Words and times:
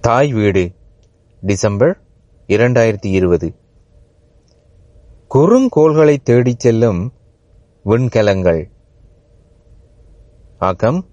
தாய் 0.00 0.32
வீடு 0.32 0.70
டிசம்பர் 1.40 2.00
இரண்டாயிரத்தி 2.46 3.06
இருபது. 3.06 3.54
குறுங்கோள்களை 5.34 6.16
தேடிச் 6.22 6.60
செல்லும் 6.60 7.12
விண்கலங்கள். 7.84 8.70
ஆக்கம் 10.58 11.06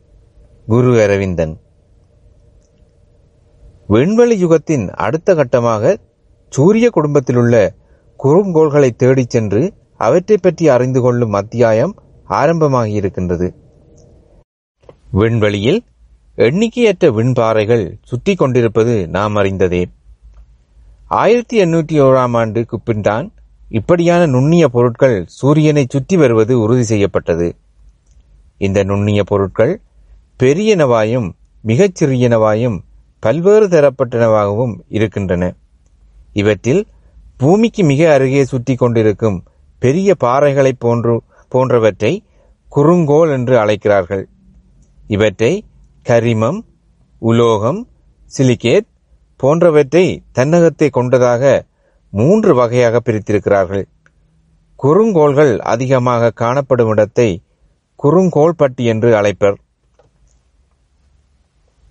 குரு 0.65 1.01
அரவிந்தன். 1.01 1.59
விண்வெளி 3.87 4.45
யுகத்தின் 4.45 4.89
அடுத்த 4.89 5.35
கட்டமாக 5.35 5.97
சூரிய 6.49 6.89
குடும்பத்திலுள்ள 6.89 7.73
குறுங்கோள்களை 8.23 8.89
தேடிச் 8.89 9.29
சென்று 9.29 9.73
அவற்றைப் 9.97 10.41
பற்றி 10.41 10.69
அறிந்து 10.69 11.01
கொள்ளும் 11.01 11.33
அத்தியாயம் 11.33 11.95
ஆரம்பமாகியிருக்கின்றது. 12.29 13.55
விண்வெளியில் 15.11 15.83
எண்ணிக்கையற்ற 16.45 17.05
விண்பாறைகள் 17.17 17.85
சுற்றி 18.03 18.35
கொண்டிருப்பது 18.35 19.07
நாம் 19.07 19.35
அறிந்ததே. 19.35 19.83
ஆயிரத்தி 21.07 21.63
எண்ணூற்றி 21.63 21.95
ஓராம் 22.01 22.35
ஆண்டுக்கு 22.37 22.79
பின்தான் 22.79 23.31
இப்படியான 23.69 24.25
நுண்ணிய 24.25 24.67
பொருட்கள் 24.67 25.25
சூரியனை 25.27 25.85
சுற்றி 25.89 26.17
வருவது 26.17 26.59
உறுதி 26.59 26.83
செய்யப்பட்டது. 26.83 27.55
இந்த 28.57 28.83
நுண்ணிய 28.83 29.23
பொருட்கள் 29.23 29.81
பெரியனவாயும் 30.39 31.29
மிகச்சிறியனவாயும் 31.63 32.77
பல்வேறு 33.19 33.67
தரப்பட்டனவாகவும் 33.67 34.75
இருக்கின்றன. 34.87 35.53
இவற்றில் 36.33 36.87
பூமிக்கு 37.37 37.83
மிக 37.83 38.13
அருகே 38.13 38.43
சுற்றி 38.45 38.75
கொண்டிருக்கும் 38.75 39.43
பெரிய 39.79 40.15
பாறைகளைப் 40.23 40.79
போன்று 40.79 41.23
போன்றவற்றை 41.49 42.23
குறுங்கோல் 42.69 43.31
என்று 43.31 43.59
அழைக்கிறார்கள். 43.59 44.23
இவற்றை 45.07 45.51
கரிமம் 46.09 46.59
உலோகம் 47.19 47.87
சிலிகேட் 48.37 48.85
போன்றவற்றை 49.37 50.23
தன்னகத்தை 50.31 50.89
கொண்டதாக 50.89 51.65
மூன்று 52.09 52.53
வகையாக 52.55 52.99
பிரித்திருக்கிறார்கள். 52.99 53.87
குறுங்கோள்கள் 54.75 55.59
அதிகமாக 55.59 56.29
காணப்படும் 56.31 56.87
இடத்தை 56.87 57.43
குறுங்கோள் 57.95 58.55
பட்டி 58.55 58.85
என்று 58.85 59.09
அழைப்பர். 59.15 59.57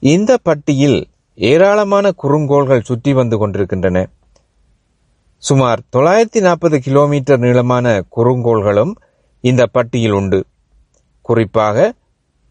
இந்த 0.00 0.38
பட்டியில் 0.42 1.08
ஏராளமான 1.34 2.12
குறுங்கோள்கள் 2.22 2.80
சுற்றி 2.80 3.12
வந்து 3.12 3.38
கொண்டிருக்கின்றன. 3.38 4.08
சுமார் 5.38 5.80
தொள்ளாயிரத்தி 5.96 6.40
நாற்பது 6.40 6.78
கிலோமீட்டர் 6.78 7.38
நீளமான 7.38 8.04
குறுங்கோள்களும் 8.16 8.92
இந்த 9.40 9.66
பட்டியில் 9.66 10.12
உண்டு. 10.12 10.46
குறிப்பாக 11.20 11.94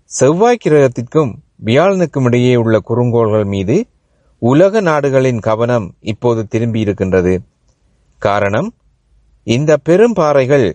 செவ்வாய் 0.06 0.64
கிரகத்திற்கும் 0.64 1.34
வியாழனுக்கும் 1.60 2.24
இடையே 2.24 2.56
உள்ள 2.56 2.80
குறுங்கோள்கள் 2.80 3.44
மீது 3.44 3.88
உலக 4.42 4.82
நாடுகளின் 4.82 5.40
கவனம் 5.40 5.96
இப்போது 6.00 6.48
திரும்பி 6.48 6.80
இருக்கின்றது 6.80 7.42
காரணம் 8.22 8.74
இந்த 9.44 9.78
பெரும் 9.78 10.14
பாறைகள் 10.14 10.68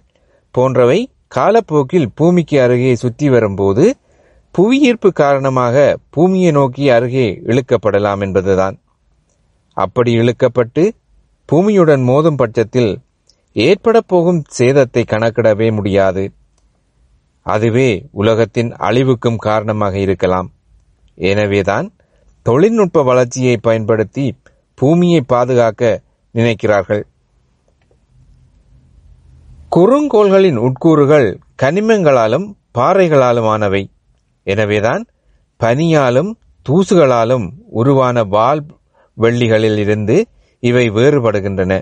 போன்றவை 0.51 1.01
காலப்போக்கில் 1.29 2.09
பூமிக்கு 2.15 2.61
அருகே 2.61 2.95
சுற்றி 2.95 3.29
வரும்போது 3.29 3.85
புவியீர்ப்பு 4.55 5.13
காரணமாக 5.13 5.97
பூமியை 6.11 6.53
நோக்கி 6.53 6.91
அருகே 6.91 7.41
இழுக்கப்படலாம் 7.47 8.21
என்பதுதான். 8.21 8.77
அப்படி 9.77 10.17
இழுக்கப்பட்டு 10.19 10.91
பூமியுடன் 11.49 12.03
மோதும் 12.09 12.37
பட்சத்தில் 12.37 13.01
ஏற்பட 13.57 14.01
போகும் 14.01 14.43
சேதத்தை 14.59 15.03
கணக்கிடவே 15.07 15.73
முடியாது. 15.73 16.33
அதுவே 17.47 18.09
உலகத்தின் 18.11 18.71
அழிவுக்கும் 18.73 19.37
காரணமாக 19.37 19.99
இருக்கலாம். 19.99 20.49
எனவேதான் 21.15 21.93
தொழில்நுட்ப 22.43 23.03
வளர்ச்சியை 23.03 23.57
பயன்படுத்தி 23.57 24.37
பூமியை 24.75 25.21
பாதுகாக்க 25.21 26.01
நினைக்கிறார்கள். 26.35 27.03
குறுங்கோள்களின் 29.77 30.59
உட்கூறுகள் 30.59 31.37
கனிமங்களாலும் 31.63 32.53
பாறைகளாலும் 32.79 33.49
ஆனவை 33.49 33.91
எனவேதான் 34.43 35.07
பனியாலும் 35.61 36.31
தூசுகளாலும் 36.69 37.51
உருவான 37.67 38.25
வால் 38.25 38.67
வெள்ளிகளில் 39.17 39.77
இருந்து 39.77 40.27
இவை 40.61 40.91
வேறுபடுகின்றன. 40.91 41.81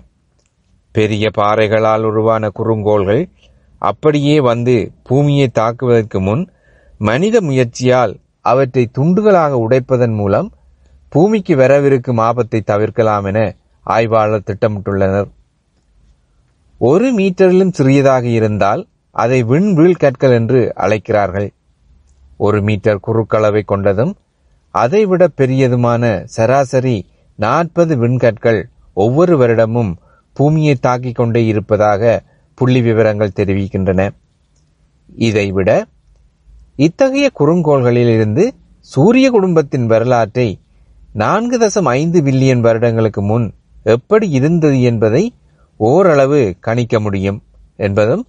பெரிய 0.92 1.30
பாறைகளால் 1.38 2.02
உருவான 2.02 2.50
குறுங்கோள்கள் 2.58 3.30
அப்படியே 3.78 4.40
வந்து 4.40 4.92
பூமியை 5.02 5.48
தாக்குவதற்கு 5.48 6.20
முன் 6.20 6.52
மனித 6.98 7.40
முயற்சியால் 7.40 8.20
அவற்றை 8.50 8.84
துண்டுகளாக 8.98 9.52
உடைப்பதன் 9.64 10.14
மூலம் 10.14 10.48
பூமிக்கு 11.12 11.54
வரவிருக்கும் 11.56 12.20
ஆபத்தை 12.28 12.60
தவிர்க்கலாம் 12.60 13.26
என 13.30 13.40
ஆய்வாளர் 13.86 14.46
திட்டமிட்டுள்ளனர். 14.46 15.28
ஒரு 16.80 17.08
மீட்டரிலும் 17.16 17.72
சிறியதாக 17.72 18.24
இருந்தால் 18.38 18.82
அதை 19.14 19.38
விண்வீழ் 19.42 20.00
கற்கள் 20.02 20.34
என்று 20.38 20.60
அழைக்கிறார்கள். 20.84 21.48
ஒரு 22.36 22.58
மீட்டர் 22.62 23.04
குறுக்களவை 23.06 23.62
கொண்டதும் 23.68 24.12
அதைவிட 24.74 25.22
பெரியதுமான 25.36 26.02
சராசரி 26.36 26.96
நாற்பது 27.38 27.94
விண்கற்கள் 27.96 28.60
ஒவ்வொரு 29.04 29.34
வருடமும் 29.40 29.92
பூமியை 30.36 30.74
தாக்கிக் 30.74 31.18
கொண்டே 31.20 31.42
இருப்பதாக 31.46 32.02
புள்ளி 32.58 32.80
விவரங்கள் 32.82 33.36
தெரிவிக்கின்றன. 33.36 34.02
இதைவிட 35.26 35.70
இத்தகைய 36.78 37.30
குறுங்கோள்களில் 37.40 38.10
இருந்து 38.14 38.54
சூரிய 38.80 39.30
குடும்பத்தின் 39.30 39.86
வரலாற்றை 39.86 40.48
நான்கு 41.12 41.56
தசம் 41.58 41.88
ஐந்து 41.92 42.22
பில்லியன் 42.22 42.60
வருடங்களுக்கு 42.60 43.22
முன் 43.22 43.46
எப்படி 43.84 44.26
இருந்தது 44.30 44.82
என்பதை 44.82 45.34
ஓரளவு 45.76 46.40
கணிக்க 46.60 47.00
முடியும் 47.00 47.42
என்பதும் 47.76 48.24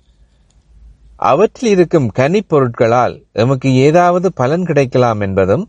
அவற்றில் 1.15 1.71
இருக்கும் 1.71 2.11
கனிப்பொருட்களால் 2.15 3.15
எமக்கு 3.33 3.69
ஏதாவது 3.73 4.33
பலன் 4.33 4.65
கிடைக்கலாம் 4.65 5.19
என்பதும் 5.19 5.65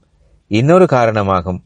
இன்னொரு 0.51 0.87
காரணமாகும். 0.87 1.61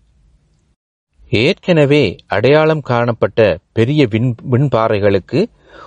ஏற்கனவே 1.30 2.04
அடையாளம் 2.26 2.80
காணப்பட்ட 2.80 3.58
பெரிய 3.72 4.06
விண் 4.10 4.34
விண்பாறைகளுக்கு 4.50 5.40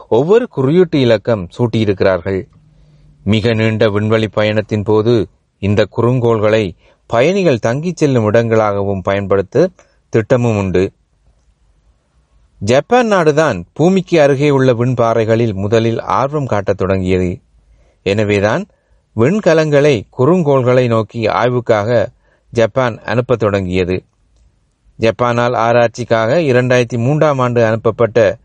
ஒவ்வொரு 0.09 0.48
குறியீட்டு 0.48 1.00
இலக்கம் 1.00 1.50
சூட்டியிருக்கிறார்கள். 1.58 2.40
மிக 3.28 3.54
நீண்ட 3.54 3.90
விண்வெளி 3.90 4.28
பயணத்தின் 4.28 4.84
போது 4.84 5.28
இந்த 5.60 5.88
குறுங்கோள்களை 5.98 6.76
பயணிகள் 7.08 7.60
தங்கிச் 7.66 7.96
செல்லும் 7.96 8.32
இடங்களாகவும் 8.32 9.00
பயன்படுத்த 9.04 9.70
திட்டமும் 10.10 10.58
உண்டு. 10.58 10.92
ஜப்பான் 12.60 13.12
நாடுதான் 13.12 13.64
பூமிக்கு 13.74 14.22
அருகே 14.22 14.50
உள்ள 14.50 14.74
விண்பாறைகளில் 14.74 15.54
முதலில் 15.54 16.02
ஆர்வம் 16.02 16.46
காட்டத் 16.46 16.78
தொடங்கியது. 16.78 17.40
எனவேதான் 18.04 18.66
விண்கலங்களை 19.16 20.02
குறுங்கோள்களை 20.18 20.88
நோக்கி 20.88 21.26
ஆய்வுக்காக 21.26 22.08
ஜப்பான் 22.52 23.00
அனுப்பத் 23.04 23.40
தொடங்கியது. 23.40 24.04
ஜப்பானால் 25.00 25.56
ஆராய்ச்சிக்காக 25.68 26.40
இரண்டாயிரத்தி 26.52 26.98
மூன்றாம் 26.98 27.40
ஆண்டு 27.40 27.66
அனுப்பப்பட்ட 27.66 28.38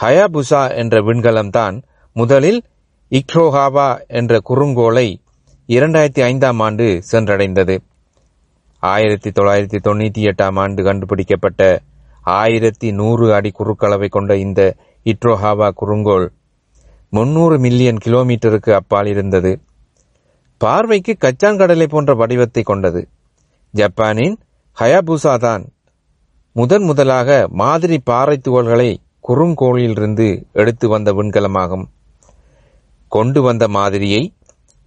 ஹயாபுசா 0.00 0.76
என்ற 0.76 1.02
விண்கலம்தான் 1.02 1.82
முதலில் 2.12 2.62
இக்ரோஹாவா 3.16 3.86
என்ற 4.08 4.40
குறுங்கோளை 4.48 5.16
இரண்டாயிரத்தி 5.68 6.22
ஐந்தாம் 6.22 6.60
ஆண்டு 6.60 7.02
சென்றடைந்தது. 7.10 7.78
ஆயிரத்தி 8.78 9.30
தொள்ளாயிரத்தி 9.30 9.78
தொண்ணூற்றி 9.86 10.22
எட்டாம் 10.30 10.58
ஆண்டு 10.58 10.82
கண்டுபிடிக்கப்பட்ட 10.82 11.82
ஆயிரத்தி 12.22 12.90
நூறு 12.92 13.34
அடி 13.34 13.52
குறுக்களவை 13.58 14.08
கொண்ட 14.08 14.36
இந்த 14.36 14.76
இட்ரோஹாவா 15.04 15.68
குறுங்கோள் 15.80 16.26
முன்னூறு 17.08 17.58
மில்லியன் 17.58 18.02
கிலோமீட்டருக்கு 18.04 18.70
அப்பால் 18.70 19.06
இருந்தது. 19.06 19.60
பார்வைக்கு 20.58 21.16
கச்சாங்கடலை 21.20 21.88
போன்ற 21.88 22.14
வடிவத்தை 22.14 22.62
கொண்டது. 22.62 23.08
ஜப்பானின் 23.70 24.38
ஹயாபுசா 24.80 25.38
தான் 25.38 25.64
முதன் 26.52 26.82
முதலாக 26.82 27.48
மாதிரி 27.50 27.98
பாறை 27.98 28.40
துகள்களை 28.48 28.96
குறுங்கோளிலிருந்து 29.28 30.44
எடுத்து 30.52 30.88
வந்த 30.88 31.12
விண்கலமாகும். 31.12 31.84
கொண்டு 33.16 33.40
வந்த 33.42 33.64
மாதிரியை 33.68 34.22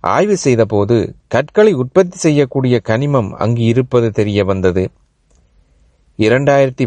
ஆய்வு 0.04 0.36
செய்தபோது 0.38 0.96
கற்களை 1.28 1.72
உற்பத்தி 1.74 2.18
செய்யக்கூடிய 2.18 2.76
கனிமம் 2.88 3.30
அங்கு 3.44 3.64
இருப்பது 3.64 4.08
தெரிய 4.12 4.40
வந்தது. 4.46 4.84
இரண்டாயிரத்தி 6.20 6.84